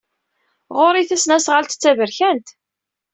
Ɣer-i 0.77 1.03
tasnasɣalt 1.09 1.77
d 1.77 1.79
taberkant. 1.81 2.47